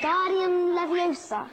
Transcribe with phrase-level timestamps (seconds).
[0.00, 1.50] Wingardium Leviosa.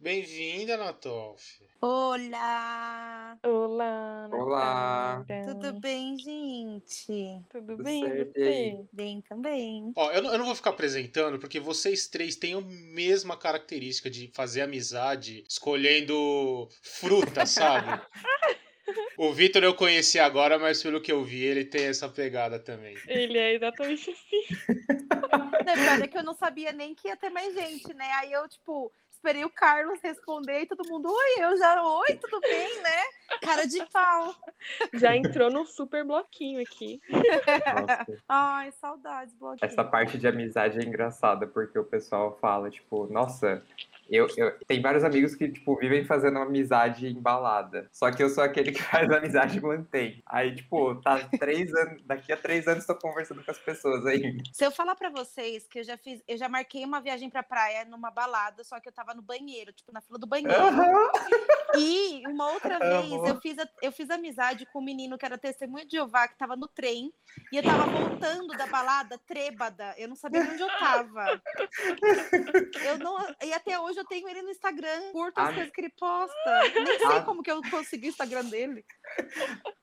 [0.00, 1.62] Bem-vinda, Natoff.
[1.80, 3.09] Olá!
[3.42, 5.24] Olá, Olá.
[5.46, 7.42] Tudo bem, gente?
[7.48, 8.48] Tudo Tudo bem, certo, e você?
[8.48, 8.84] aí?
[8.92, 9.92] Bem também.
[9.96, 14.10] Ó, eu não, eu não vou ficar apresentando, porque vocês três têm a mesma característica
[14.10, 17.88] de fazer amizade escolhendo fruta, sabe?
[19.16, 22.96] O Vitor eu conheci agora, mas pelo que eu vi, ele tem essa pegada também.
[23.06, 24.42] Ele é exatamente assim.
[25.64, 28.10] Na verdade é que eu não sabia nem que ia ter mais gente, né?
[28.14, 28.90] Aí eu, tipo,
[29.20, 33.38] esperei o Carlos responder e todo mundo, oi, eu já, oi, tudo bem, né?
[33.42, 34.34] Cara de pau.
[34.94, 37.00] Já entrou num super bloquinho aqui.
[37.10, 39.70] Nossa, Ai, saudades, bloquinho.
[39.70, 43.62] essa parte de amizade é engraçada, porque o pessoal fala, tipo, nossa,
[44.10, 47.88] eu, eu tem vários amigos que, tipo, vivem fazendo amizade embalada.
[47.92, 50.22] Só que eu sou aquele que faz amizade e mantém.
[50.26, 54.42] Aí, tipo, tá três anos, daqui a três anos tô conversando com as pessoas ainda.
[54.52, 57.42] Se eu falar pra vocês que eu já fiz, eu já marquei uma viagem pra
[57.42, 60.50] praia numa balada, só que eu tava no banheiro, tipo, na fila do banheiro.
[61.76, 65.38] E uma outra vez eu fiz, a- eu fiz amizade com um menino que era
[65.38, 67.12] testemunha de Jeová, que tava no trem,
[67.52, 69.94] e eu tava voltando da balada trêbada.
[69.96, 71.40] Eu não sabia onde eu tava.
[72.84, 75.92] Eu não, e até hoje eu tenho ele no Instagram, curto as coisas que ele
[75.98, 76.34] posta.
[76.74, 77.22] Nem sei ah.
[77.22, 78.84] como que eu consegui o Instagram dele.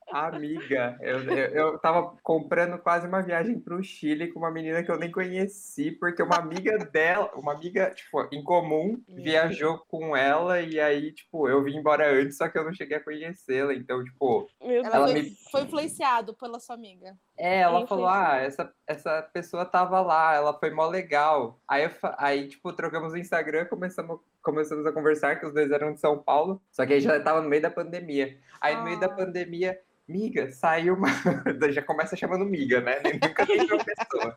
[0.09, 4.89] Amiga, eu, eu, eu tava comprando quase uma viagem pro Chile com uma menina que
[4.89, 10.61] eu nem conheci, porque uma amiga dela, uma amiga, tipo, em comum, viajou com ela
[10.61, 13.73] e aí, tipo, eu vim embora antes, só que eu não cheguei a conhecê-la.
[13.73, 17.15] Então, tipo, Ela, Ela foi, me- foi influenciado pela sua amiga.
[17.37, 21.59] É, ela Quem falou, ah, essa, essa pessoa tava lá, ela foi mó legal.
[21.67, 25.93] Aí, eu aí tipo, trocamos o Instagram, começamos, começamos a conversar, que os dois eram
[25.93, 28.37] de São Paulo, só que aí já tava no meio da pandemia.
[28.59, 29.09] Aí, no meio da Ah.
[29.15, 31.07] pandemia, miga, saiu uma...
[31.71, 32.99] já começa chamando miga, né?
[33.03, 34.35] Nem- Nunca tem uma pessoa.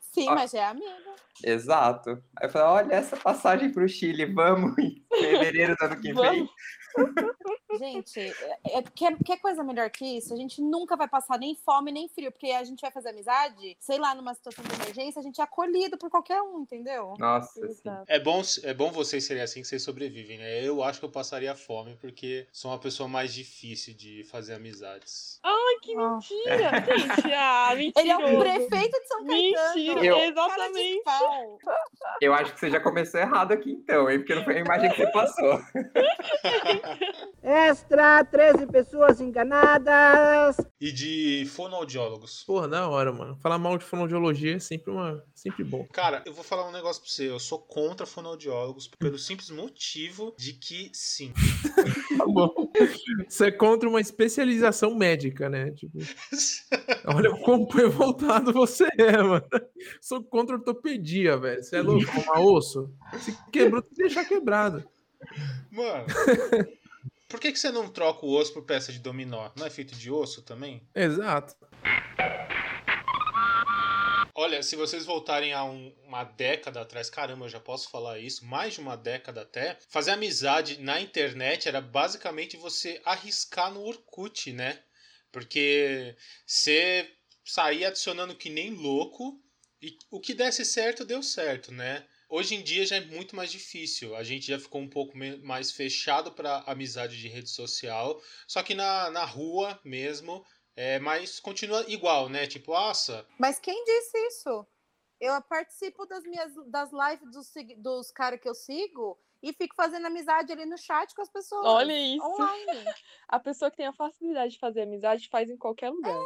[0.00, 0.34] Sim, Ah.
[0.34, 1.14] mas é amiga.
[1.42, 2.22] Exato.
[2.36, 6.48] Aí eu falei, olha essa passagem pro Chile, vamos em fevereiro do ano que vem.
[7.78, 10.32] Gente, é- é- quer, quer coisa melhor que isso?
[10.32, 13.76] A gente nunca vai passar nem fome nem frio, porque a gente vai fazer amizade,
[13.80, 17.14] sei lá, numa situação de emergência, a gente é acolhido por qualquer um, entendeu?
[17.18, 17.60] Nossa.
[18.08, 20.62] É bom, é bom vocês serem assim que vocês sobrevivem, né?
[20.66, 25.38] Eu acho que eu passaria fome porque sou uma pessoa mais difícil de fazer amizades.
[25.42, 26.10] Ai, que Ah.
[26.10, 26.70] mentira!
[27.24, 28.00] Gente, ah, mentira.
[28.00, 29.74] Ele é o prefeito de São Caetano.
[29.74, 31.02] Mentira, Eu- exatamente.
[31.04, 31.58] Cara de pau.
[32.20, 34.18] Eu acho que você já começou errado aqui então, hein?
[34.18, 35.60] Porque não foi a imagem que você passou.
[37.64, 40.56] Extra, 13 pessoas enganadas.
[40.78, 42.44] E de fonoaudiólogos.
[42.44, 43.38] Porra, da hora, mano.
[43.38, 45.86] Falar mal de fonoaudiologia é sempre, uma, sempre bom.
[45.90, 47.30] Cara, eu vou falar um negócio pra você.
[47.30, 51.32] Eu sou contra fonoaudiólogos pelo simples motivo de que, sim.
[52.18, 52.70] Tá bom.
[53.26, 55.70] Você é contra uma especialização médica, né?
[55.70, 55.98] Tipo,
[57.06, 59.44] olha o quão revoltado você é, mano.
[60.02, 61.62] Sou contra ortopedia, velho.
[61.62, 62.10] Você é louco?
[62.10, 62.90] Arrumar osso?
[63.18, 64.84] Se quebrou, tem que deixar quebrado.
[65.72, 66.06] Mano.
[67.34, 69.50] Por que, que você não troca o osso por peça de dominó?
[69.56, 70.80] Não é feito de osso também?
[70.94, 71.56] Exato.
[74.36, 78.46] Olha, se vocês voltarem a um- uma década atrás, caramba, eu já posso falar isso,
[78.46, 84.52] mais de uma década até, fazer amizade na internet era basicamente você arriscar no Orkut,
[84.52, 84.80] né?
[85.32, 86.14] Porque
[86.46, 87.10] você
[87.44, 89.42] saía adicionando que nem louco
[89.82, 92.06] e o que desse certo, deu certo, né?
[92.28, 94.16] Hoje em dia já é muito mais difícil.
[94.16, 98.20] A gente já ficou um pouco mais fechado para amizade de rede social.
[98.46, 100.44] Só que na, na rua mesmo,
[100.76, 102.46] é, mas continua igual, né?
[102.46, 104.66] Tipo, nossa, Mas quem disse isso?
[105.20, 110.06] Eu participo das minhas das lives dos, dos caras que eu sigo e fico fazendo
[110.06, 111.66] amizade ali no chat com as pessoas.
[111.66, 112.24] Olha isso.
[112.24, 112.84] Online.
[113.28, 116.18] A pessoa que tem a facilidade de fazer amizade faz em qualquer lugar.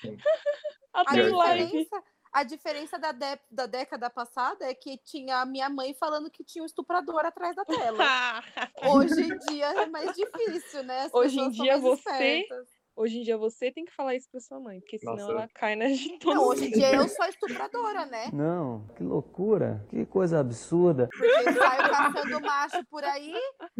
[0.00, 0.16] Sim.
[0.92, 1.88] A Até em live.
[2.34, 6.42] A diferença da, dé- da década passada é que tinha a minha mãe falando que
[6.44, 8.04] tinha um estuprador atrás da tela.
[8.82, 11.02] Hoje em dia é mais difícil, né?
[11.04, 12.68] As Hoje em dia você- espertas.
[12.96, 15.32] Hoje em dia você tem que falar isso pra sua mãe, porque senão Nossa.
[15.32, 18.30] ela cai nas de todo Não, hoje em dia eu sou estupradora, né?
[18.32, 21.08] Não, que loucura, que coisa absurda.
[21.10, 23.34] Porque eu saio caçando macho por aí,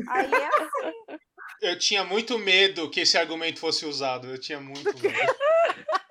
[0.09, 1.19] aí é assim.
[1.63, 4.27] Eu tinha muito medo que esse argumento fosse usado.
[4.29, 5.35] Eu tinha muito medo.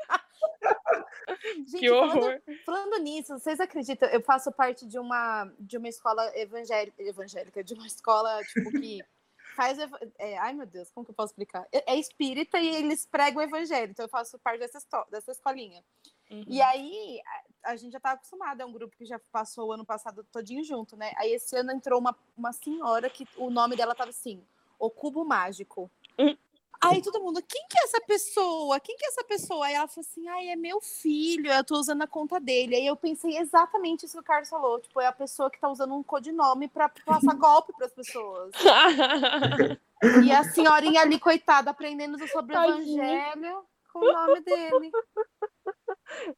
[1.43, 2.41] Gente, Que falando, horror.
[2.65, 4.07] falando nisso, vocês acreditam?
[4.09, 9.03] Eu faço parte de uma, de uma escola evangélica, evangélica, de uma escola, tipo, que
[9.55, 9.77] faz.
[10.17, 11.67] é, ai, meu Deus, como que eu posso explicar?
[11.71, 14.79] É, é espírita e eles pregam o evangelho, então eu faço parte dessa,
[15.11, 15.83] dessa escolinha.
[16.31, 16.45] Uhum.
[16.47, 17.21] E aí,
[17.63, 20.25] a, a gente já tá acostumado, é um grupo que já passou o ano passado
[20.31, 21.11] todinho junto, né?
[21.17, 24.43] Aí esse ano entrou uma, uma senhora que o nome dela tava assim,
[24.79, 25.91] o Cubo Mágico.
[26.17, 26.35] Hum.
[26.83, 28.79] Aí todo mundo, quem que é essa pessoa?
[28.79, 29.65] Quem que é essa pessoa?
[29.65, 32.75] Aí ela falou assim, ai, é meu filho, eu tô usando a conta dele.
[32.75, 35.69] Aí eu pensei exatamente isso que o Carlos falou, tipo, é a pessoa que tá
[35.69, 38.51] usando um codinome pra passar golpe pras pessoas.
[40.23, 44.91] E a senhorinha ali, coitada, aprendendo sobre o evangelho com o nome dele.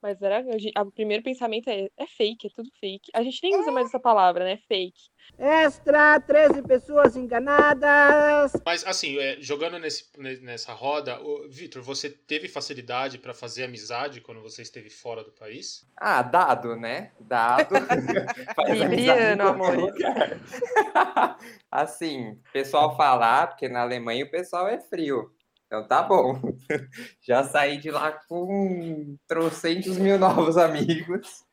[0.02, 0.44] Mas era,
[0.84, 3.12] o primeiro pensamento é, é fake, é tudo fake.
[3.14, 4.58] A gente nem usa mais essa palavra, né?
[4.68, 5.10] Fake.
[5.38, 8.54] Extra, 13 pessoas enganadas.
[8.66, 11.20] Mas assim, é, jogando nesse, ne- nessa roda,
[11.50, 15.86] Vitor, você teve facilidade pra fazer amizade quando você esteve fora do país?
[15.98, 17.12] Ah, dado, né?
[17.20, 17.76] Dado.
[18.70, 19.94] Libriano, amor.
[21.72, 25.32] assim, o pessoal falar, porque na Alemanha o pessoal é frio.
[25.68, 26.34] Então tá bom.
[27.22, 31.44] Já saí de lá com trocentos mil novos amigos.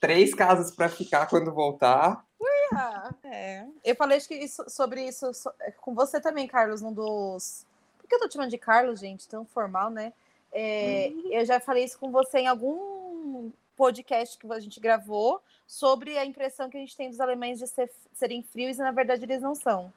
[0.00, 2.24] Três casas para ficar quando voltar.
[2.72, 3.64] Ah, é.
[3.84, 7.64] Eu falei isso- sobre isso so- é, com você também, Carlos, num dos.
[7.98, 9.28] Por que eu tô te chamando de Carlos, gente?
[9.28, 10.12] Tão formal, né?
[10.52, 16.16] É, Eu já falei isso com você em algum podcast que a gente gravou sobre
[16.18, 19.24] a impressão que a gente tem dos alemães de ser- serem frios e na verdade
[19.24, 19.92] eles não são.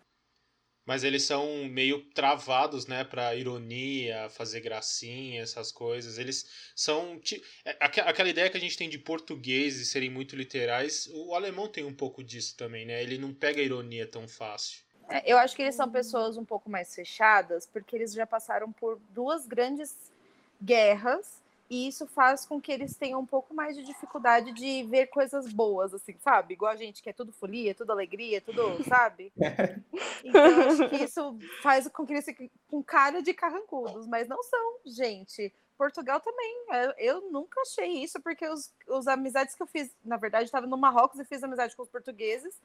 [0.87, 6.17] Mas eles são meio travados, né, pra ironia, fazer gracinha, essas coisas.
[6.17, 7.19] Eles são.
[7.65, 11.35] é, aque- Aquela ideia que a gente tem de português e serem muito literais, o
[11.35, 13.03] alemão tem um pouco disso também, né?
[13.03, 14.79] Ele não pega ironia tão fácil.
[15.09, 18.71] É, eu acho que eles são pessoas um pouco mais fechadas, porque eles já passaram
[18.71, 19.93] por duas grandes
[20.63, 25.07] guerras, e isso faz com que eles tenham um pouco mais de dificuldade de ver
[25.07, 26.53] coisas boas, assim, sabe?
[26.53, 29.31] Igual a gente, que é tudo folia, tudo alegria, tudo, sabe?
[30.23, 34.27] Então, eu acho que isso faz com que eles fiquem com cara de carrancudos, mas
[34.27, 35.53] não são, gente.
[35.77, 36.65] Portugal também.
[36.71, 40.65] Eu, eu nunca achei isso, porque os, os amizades que eu fiz, na verdade, estava
[40.65, 42.59] no Marrocos e fiz amizade com os portugueses.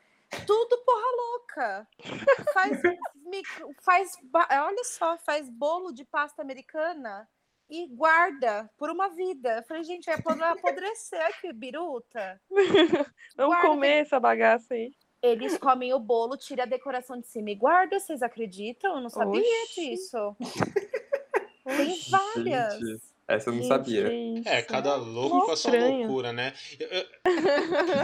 [0.46, 1.88] Tudo porra louca.
[2.54, 2.80] Faz,
[3.26, 7.28] micro- faz olha só, faz bolo de pasta americana
[7.70, 9.56] e guarda por uma vida.
[9.58, 12.40] Eu falei, gente, vai apodre- apodrecer aqui, biruta.
[13.36, 14.92] Vamos Guarda, comer essa bagaça aí.
[15.22, 17.98] Eles comem o bolo, tira a decoração de cima e guarda.
[18.00, 18.96] Vocês acreditam?
[18.96, 19.90] Eu não sabia Oxi.
[19.90, 20.36] disso.
[21.64, 22.74] Tem várias.
[22.74, 23.02] Gente,
[23.34, 24.08] essa eu não sabia.
[24.08, 24.58] é.
[24.58, 26.52] É, cada louco com a sua loucura, né?
[26.78, 27.06] Eu, eu-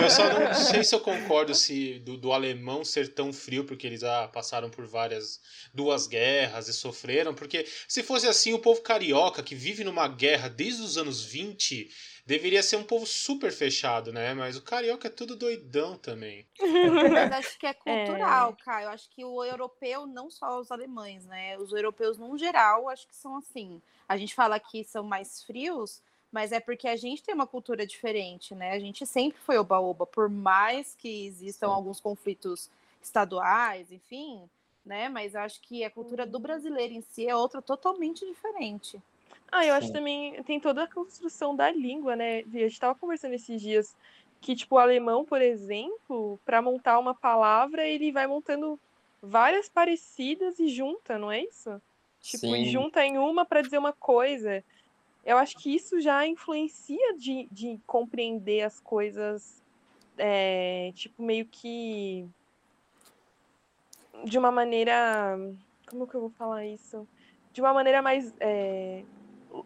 [0.03, 3.87] eu só não sei se eu concordo se do, do alemão ser tão frio, porque
[3.87, 5.41] eles ah, passaram por várias
[5.75, 10.49] duas guerras e sofreram, porque se fosse assim, o povo carioca, que vive numa guerra
[10.49, 11.91] desde os anos 20,
[12.29, 14.35] deveria ser um povo super fechado, né?
[14.35, 16.47] Mas o carioca é tudo doidão também.
[17.11, 18.85] Mas acho que é cultural, cara.
[18.85, 21.57] Eu acho que o europeu, não só os alemães, né?
[21.57, 23.81] Os europeus, num geral, acho que são assim.
[24.07, 27.87] A gente fala que são mais frios, mas é porque a gente tem uma cultura
[27.87, 28.73] diferente, né?
[28.73, 31.73] A gente sempre foi oba-oba, por mais que existam Sim.
[31.73, 32.69] alguns conflitos
[33.01, 34.51] estaduais, enfim,
[34.85, 35.09] né?
[35.09, 39.01] Mas eu acho que a cultura do brasileiro em si é outra totalmente diferente.
[39.51, 39.93] Ah, eu acho Sim.
[39.93, 42.41] também tem toda a construção da língua, né?
[42.41, 43.97] A gente tava conversando esses dias
[44.41, 48.79] que, tipo, o alemão, por exemplo, para montar uma palavra, ele vai montando
[49.23, 51.81] várias parecidas e junta, não é isso?
[52.21, 52.65] Tipo, Sim.
[52.67, 54.63] junta em uma para dizer uma coisa.
[55.25, 59.63] Eu acho que isso já influencia de, de compreender as coisas,
[60.17, 62.29] é, tipo, meio que
[64.25, 65.37] de uma maneira.
[65.87, 67.09] Como que eu vou falar isso?
[67.53, 69.03] De uma maneira mais é,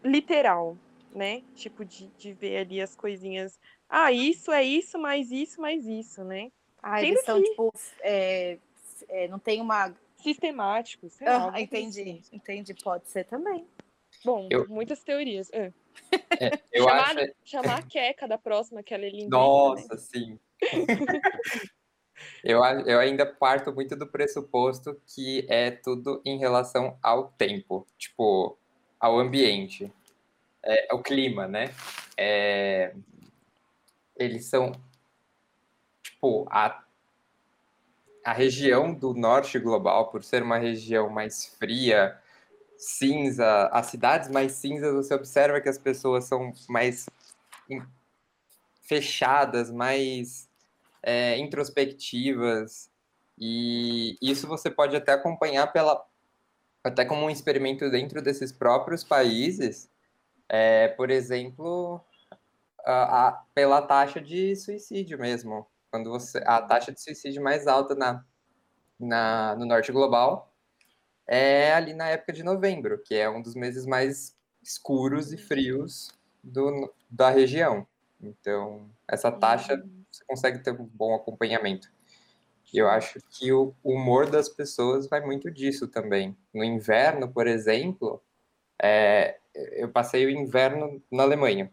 [0.04, 0.76] literal,
[1.14, 1.42] né?
[1.54, 3.58] Tipo, de, de ver ali as coisinhas.
[3.88, 6.50] Ah, isso é isso, mais isso, mais isso, né?
[6.82, 7.50] Ah, Tem eles são, daqui.
[7.50, 8.58] tipo, é,
[9.08, 9.94] é, não tem uma.
[10.16, 11.50] Sistemático, sei lá.
[11.52, 12.22] Ah, entendi, assim.
[12.32, 13.66] entendi, pode ser também.
[14.24, 15.50] Bom, Eu- muitas teorias.
[15.52, 15.72] Ah.
[16.40, 17.32] É, eu chamar, acho.
[17.44, 19.36] chamar a Queca da próxima, que ela é linda.
[19.36, 20.38] Nossa, sim.
[22.44, 28.56] eu, eu ainda parto muito do pressuposto que é tudo em relação ao tempo, tipo,
[29.02, 29.92] ao ambiente,
[30.62, 31.74] é, ao clima, né?
[32.16, 32.94] É,
[34.16, 34.70] eles são,
[36.00, 36.84] tipo, a,
[38.24, 42.16] a região do norte global, por ser uma região mais fria,
[42.78, 47.06] cinza, as cidades mais cinzas, você observa que as pessoas são mais
[48.82, 50.48] fechadas, mais
[51.02, 52.88] é, introspectivas,
[53.36, 56.06] e isso você pode até acompanhar pela
[56.84, 59.90] até como um experimento dentro desses próprios países,
[60.48, 62.00] é, por exemplo,
[62.84, 67.94] a, a- pela taxa de suicídio mesmo, quando você a taxa de suicídio mais alta
[67.94, 68.24] na,
[69.00, 70.52] na no norte global
[71.26, 76.10] é ali na época de novembro, que é um dos meses mais escuros e frios
[76.42, 77.86] do, da região.
[78.20, 81.90] Então, essa taxa você consegue ter um bom acompanhamento.
[82.72, 86.36] E eu acho que o humor das pessoas vai muito disso também.
[86.54, 88.22] No inverno, por exemplo,
[88.82, 91.70] é, eu passei o inverno na Alemanha.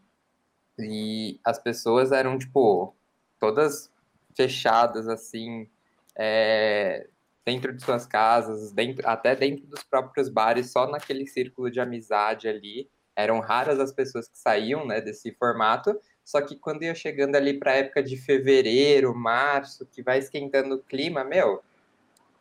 [0.77, 2.93] E as pessoas eram, tipo,
[3.39, 3.89] todas
[4.35, 5.69] fechadas, assim,
[6.17, 7.07] é,
[7.45, 12.47] dentro de suas casas, dentro, até dentro dos próprios bares, só naquele círculo de amizade
[12.47, 12.89] ali.
[13.15, 15.99] Eram raras as pessoas que saíam né, desse formato.
[16.29, 20.75] Só que quando ia chegando ali para a época de fevereiro, março, que vai esquentando
[20.75, 21.63] o clima, meu,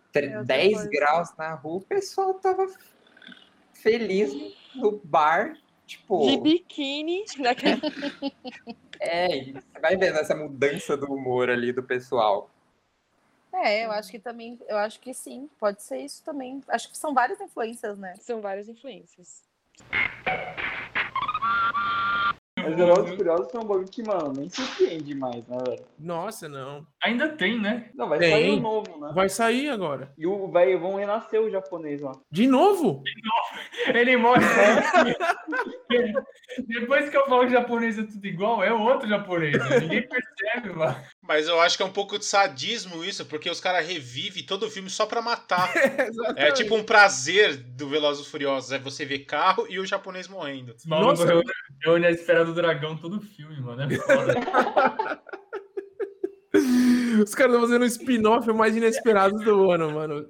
[0.08, 0.90] outra 10 coisa.
[0.90, 2.66] graus na rua, o pessoal tava
[3.72, 4.30] feliz
[4.74, 7.24] no bar, tipo, De biquíni.
[9.00, 12.50] É, você vai vendo essa mudança do humor ali do pessoal.
[13.54, 16.60] É, eu acho que também, eu acho que sim, pode ser isso também.
[16.68, 18.16] Acho que são várias influências, né?
[18.16, 19.42] São várias influências.
[22.68, 25.84] Mas Velozes e Furiosos é um bagulho que, mano, nem surpreende mais, né, velho?
[25.98, 26.86] Nossa, não.
[27.02, 27.90] Ainda tem, né?
[27.94, 28.30] Não, vai Tem.
[28.30, 29.10] sair o novo, né?
[29.14, 30.12] Vai sair agora.
[30.18, 32.12] E o, vai, vão renascer o japonês lá.
[32.30, 33.02] De novo?
[33.94, 34.44] Ele morre.
[36.66, 39.56] Depois que eu falo que japonês é tudo igual, é outro japonês.
[39.58, 39.80] né?
[39.80, 40.96] Ninguém percebe, mano.
[41.28, 44.64] Mas eu acho que é um pouco de sadismo isso, porque os caras revivem todo
[44.64, 45.68] o filme só pra matar.
[46.36, 50.28] É tipo um prazer do Velozes e Furiosos, é você ver carro e o japonês
[50.28, 50.74] morrendo.
[50.86, 51.26] Nossa.
[51.26, 51.50] reúne,
[51.82, 53.82] reúne a esfera do dragão todo filme, mano.
[53.82, 54.34] É foda.
[57.22, 60.26] Os caras estão fazendo o spin-off mais inesperado do ano, mano.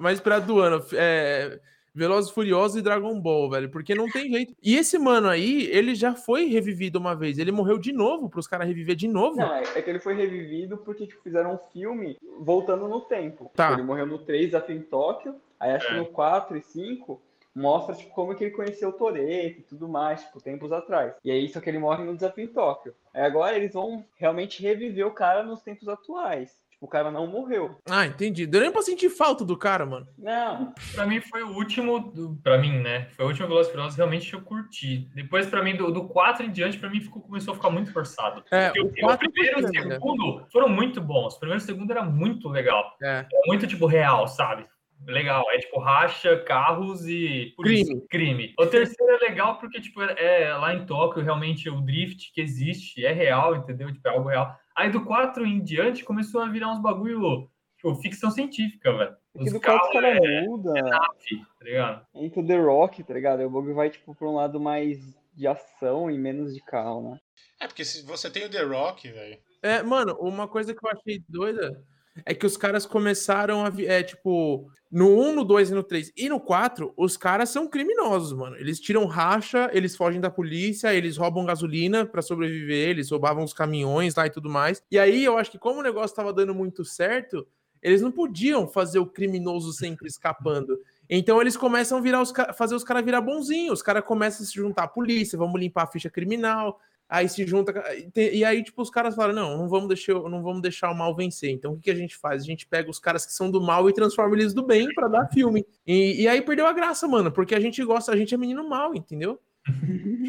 [0.00, 0.84] Mais esperado do ano.
[0.92, 1.60] É.
[1.94, 3.68] Velozes e Furiosos e Dragon Ball, velho.
[3.70, 4.54] Porque não tem jeito.
[4.62, 7.38] E esse mano aí, ele já foi revivido uma vez.
[7.38, 9.36] Ele morreu de novo pros caras reviver de novo.
[9.36, 13.50] Não, é, é que ele foi revivido porque tipo, fizeram um filme voltando no tempo.
[13.54, 13.72] Tá.
[13.72, 15.34] Ele morreu no 3, Desafio em Tóquio.
[15.58, 15.96] Aí acho que É.
[15.98, 17.20] no 4 e 5
[17.54, 21.14] mostra tipo, como que ele conheceu o Toreto e tudo mais, tipo, tempos atrás.
[21.24, 22.94] E aí, só que ele morre no Desafio em Tóquio.
[23.12, 26.56] Aí agora eles vão realmente reviver o cara nos tempos atuais.
[26.80, 27.76] Tipo, o cara não morreu.
[27.88, 28.46] Ah, entendi.
[28.46, 30.06] Deu nem pra sentir falta do cara, mano.
[30.16, 33.08] Não, Pra mim foi o último, do, pra mim, né?
[33.10, 35.06] Foi o último Velozes Furiosos realmente que eu curti.
[35.14, 37.92] Depois, pra mim, do, do 4 em diante, pra mim ficou, começou a ficar muito
[37.92, 38.42] forçado.
[38.50, 39.94] É, Porque o o, o 4 primeiro e o ainda.
[39.94, 41.34] segundo foram muito bons.
[41.34, 42.96] O primeiro e o segundo era muito legal.
[43.02, 43.06] É.
[43.18, 44.64] Era muito, tipo, real, sabe?
[45.06, 45.44] Legal.
[45.50, 47.94] É tipo, racha, carros e polícia.
[48.08, 48.08] Crime.
[48.08, 48.54] crime.
[48.58, 53.04] O terceiro é legal porque, tipo, é lá em Tóquio, realmente, o drift que existe
[53.04, 53.92] é real, entendeu?
[53.92, 54.54] Tipo, é algo real.
[54.80, 59.14] Aí do 4 em diante começou a virar uns bagulho, tipo, ficção científica, velho.
[59.30, 60.72] porque Os do 4 os carros caras é muda.
[60.72, 62.06] nave, tá ligado?
[62.14, 63.40] Entra o The Rock, tá ligado?
[63.40, 64.98] Aí o bagulho vai, tipo, pra um lado mais
[65.34, 67.20] de ação e menos de carro, né?
[67.60, 69.38] É, porque se você tem o The Rock, velho.
[69.62, 71.84] É, mano, uma coisa que eu achei doida
[72.24, 73.72] é que os caras começaram a.
[73.82, 77.68] É, tipo, no 1, no 2 e no 3 e no 4, os caras são
[77.68, 78.56] criminosos, mano.
[78.56, 83.52] Eles tiram racha, eles fogem da polícia, eles roubam gasolina pra sobreviver, eles roubavam os
[83.52, 84.82] caminhões lá e tudo mais.
[84.90, 87.46] E aí eu acho que, como o negócio tava dando muito certo,
[87.82, 90.78] eles não podiam fazer o criminoso sempre escapando.
[91.08, 93.74] Então eles começam a virar os, fazer os caras virar bonzinhos.
[93.74, 96.80] Os caras começam a se juntar à polícia, vamos limpar a ficha criminal.
[97.12, 97.74] Aí se junta.
[98.14, 101.14] e aí, tipo, os caras falaram: não, não vamos deixar, não vamos deixar o mal
[101.16, 101.50] vencer.
[101.50, 102.42] Então, o que, que a gente faz?
[102.42, 105.08] A gente pega os caras que são do mal e transforma eles do bem pra
[105.08, 105.66] dar filme.
[105.84, 108.68] E, e aí perdeu a graça, mano, porque a gente gosta, a gente é menino
[108.68, 109.40] mal, entendeu?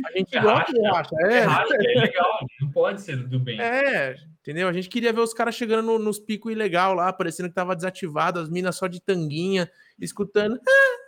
[0.06, 1.40] A gente É gosta de racha, É, é.
[1.42, 3.62] racha, é legal, não pode ser do bem.
[3.62, 4.68] É, entendeu?
[4.68, 7.76] A gente queria ver os caras chegando no- nos picos ilegal lá, parecendo que tava
[7.76, 10.56] desativado, as minas só de tanguinha, escutando.
[10.56, 11.00] "Ah, ah, ah, ah,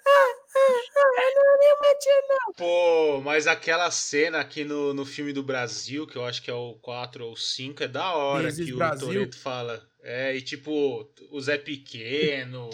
[2.29, 6.49] não." Pô, mas aquela cena aqui no, no filme do Brasil, que eu acho que
[6.51, 9.07] é o 4 ou 5, é da hora This que Brasil.
[9.07, 9.81] o Toreto fala.
[10.05, 12.69] É, e tipo, o Zé Pequeno,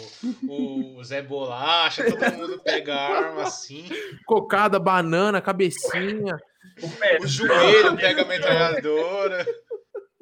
[0.48, 3.88] o Zé Bolacha, todo mundo pega arma assim.
[4.26, 6.36] Cocada, banana, cabecinha.
[6.82, 9.46] O O joelho pega a metralhadora.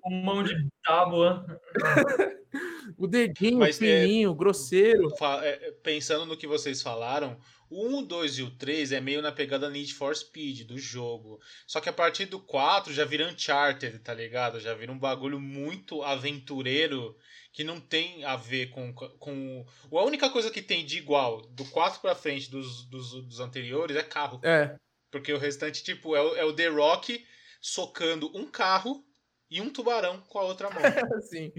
[0.02, 1.46] com mão de tábua.
[2.98, 5.10] O dedinho Mas, é, fininho, grosseiro.
[5.18, 7.40] Fa- é, Pensando no que vocês falaram,
[7.70, 11.40] o 1, 2 e o 3 é meio na pegada Need for Speed do jogo.
[11.66, 14.60] Só que a partir do 4 já vira Uncharted, tá ligado?
[14.60, 17.16] Já vira um bagulho muito aventureiro
[17.52, 18.94] que não tem a ver com.
[18.94, 19.66] com...
[19.92, 23.96] A única coisa que tem de igual do 4 pra frente dos, dos, dos anteriores
[23.98, 24.40] é carro.
[24.44, 24.76] É.
[25.12, 27.26] Porque o restante, tipo, é o, é o The Rock
[27.60, 29.04] socando um carro
[29.50, 30.80] e um tubarão com a outra mão.
[31.18, 31.52] Assim,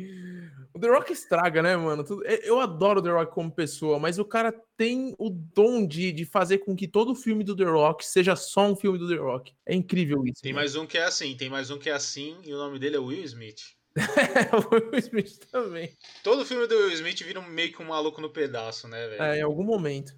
[0.75, 2.04] o The Rock estraga, né, mano?
[2.42, 6.25] Eu- adoro o The Rock como pessoa, mas o cara tem o dom de, de
[6.25, 9.54] fazer com que todo filme do The Rock seja só um filme do The Rock.
[9.64, 10.42] É incrível isso.
[10.42, 10.62] Tem mano.
[10.62, 12.97] mais um que é assim, tem mais um que é assim e o nome dele
[12.97, 13.61] é Will Smith.
[13.97, 13.99] É,
[14.54, 15.97] o Will Smith também.
[16.23, 19.23] Todo filme do Will Smith vira meio que um maluco no pedaço, né, velho?
[19.23, 20.12] É, em algum momento.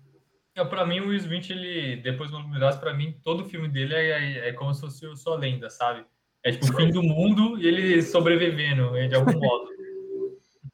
[0.55, 3.49] É, pra mim, o Will Smith, ele, depois do Maluco no Pedaço, pra mim, todo
[3.49, 6.05] filme dele é, é, é como se fosse o sua lenda, sabe?
[6.43, 9.71] É tipo o fim do mundo e ele sobrevivendo, de algum modo.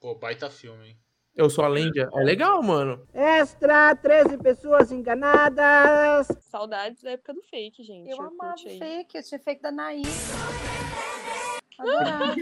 [0.00, 0.96] Pô, baita filme, hein?
[1.34, 2.08] Eu sou a Lenda.
[2.14, 3.06] É legal, mano.
[3.12, 6.28] Extra, 13 pessoas enganadas.
[6.40, 8.08] Saudades da época do fake, gente.
[8.10, 8.78] Eu Orkut amava aí.
[8.78, 10.02] fake, eu tinha fake da Naí.
[11.78, 12.36] Adorava.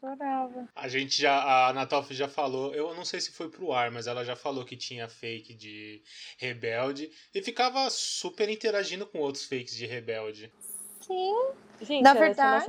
[0.00, 0.68] Adorava.
[0.76, 4.06] A gente já, a Natalf já falou, eu não sei se foi pro ar, mas
[4.06, 6.02] ela já falou que tinha fake de
[6.38, 10.52] Rebelde e ficava super interagindo com outros fakes de Rebelde.
[11.00, 11.48] Sim.
[11.80, 12.26] Gente, Na a nossa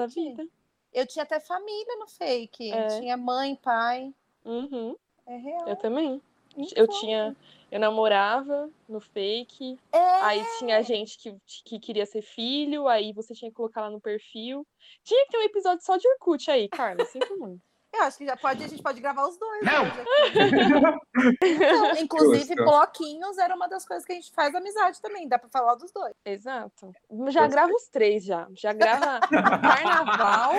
[0.08, 0.48] verdade, vida.
[0.94, 2.72] Eu tinha até família no fake.
[2.72, 3.00] É.
[3.00, 4.14] Tinha mãe, pai.
[4.44, 5.68] Uhum, É real.
[5.68, 6.22] eu também.
[6.56, 7.36] Muito Eu tinha.
[7.72, 9.98] Eu namorava no fake, É.
[10.22, 14.02] aí tinha gente que, que queria ser filho, aí você tinha que colocar lá no
[14.02, 14.68] perfil.
[15.06, 17.62] Tinha que ter um episódio só de Orkut aí, Carla, sinto muito.
[17.94, 19.62] Eu acho que já pode, a gente pode gravar os dois.
[19.64, 19.86] Não.
[19.86, 21.38] aqui.
[21.44, 22.64] Então, inclusive, Justo.
[22.64, 25.28] bloquinhos era uma das coisas que a gente faz amizade também.
[25.28, 26.14] Dá pra falar dos dois.
[26.26, 26.92] Exato.
[27.28, 28.48] Já grava os três já.
[28.56, 29.20] Já grava
[29.62, 30.54] carnaval,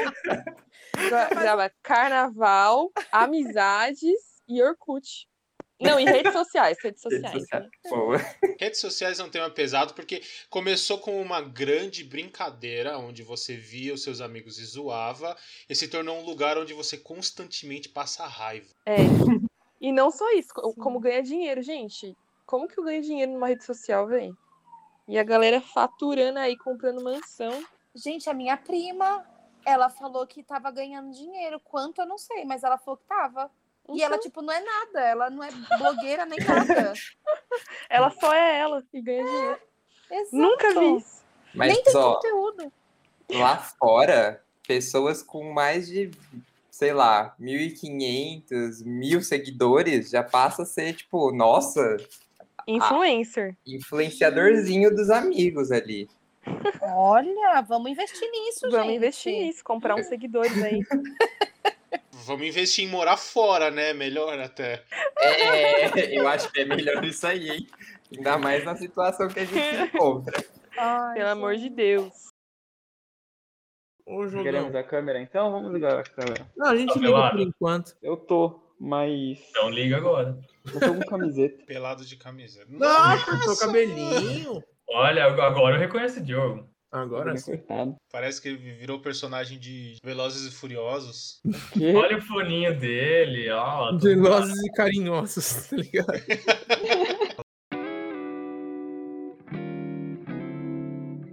[1.08, 5.26] gra- grava carnaval, amizades e Orkut.
[5.82, 7.42] Não, e redes sociais, redes Redes sociais.
[7.42, 7.70] sociais.
[8.42, 8.56] né?
[8.58, 13.92] Redes sociais é um tema pesado porque começou com uma grande brincadeira onde você via
[13.94, 15.36] os seus amigos e zoava
[15.68, 18.68] e se tornou um lugar onde você constantemente passa raiva.
[18.86, 18.96] É.
[19.80, 22.16] E não só isso, co- como ganhar dinheiro, gente.
[22.46, 24.36] Como que eu ganho dinheiro numa rede social, velho?
[25.08, 27.64] E a galera faturando aí, comprando mansão.
[27.94, 29.26] Gente, a minha prima,
[29.66, 31.58] ela falou que tava ganhando dinheiro.
[31.60, 33.50] Quanto eu não sei, mas ela falou que tava.
[33.90, 35.00] E ela, Então, tipo, não é nada.
[35.00, 36.92] Ela não é blogueira nem nada.
[37.90, 39.58] ela só é ela e ganha dinheiro.
[40.32, 41.22] Nunca vi isso.
[41.54, 42.72] mas Nem tem ó, conteúdo.
[43.30, 46.10] lá fora, pessoas com mais de,
[46.70, 51.96] sei lá, 1.500, mil seguidores já passa a ser, tipo, nossa,
[52.66, 53.56] Influencer.
[53.66, 56.08] influenciadorzinho dos amigos ali.
[56.80, 58.96] Olha, vamos investir nisso, Vamos gente.
[58.96, 60.80] investir nisso, comprar uns seguidores aí.
[62.24, 63.92] Vamos investir em morar fora, né?
[63.92, 64.82] Melhor até.
[65.18, 67.66] É, eu acho que é melhor isso aí, hein?
[68.14, 70.44] Ainda mais na situação que a gente se encontra.
[70.78, 72.12] Ai, Pelo amor de Deus.
[74.04, 76.46] Ô, Queremos a câmera, então vamos ligar a câmera.
[76.56, 77.36] Não, a gente Tá liga pelado?
[77.36, 77.96] por enquanto.
[78.02, 79.38] Eu tô, mas.
[79.50, 80.38] Então liga agora.
[80.66, 81.64] Eu tô com camiseta.
[81.64, 82.66] Pelado de camiseta.
[82.68, 84.64] Não, cortou o cabelinho.
[84.88, 86.68] Olha, agora eu reconheço o Diogo.
[86.92, 87.52] Agora sim.
[87.52, 87.96] Coitado.
[88.12, 91.40] Parece que ele virou personagem de Velozes e Furiosos.
[91.72, 91.94] Que?
[91.94, 93.96] Olha o foninho dele, ó.
[93.96, 96.12] Velozes e carinhosos, tá ligado?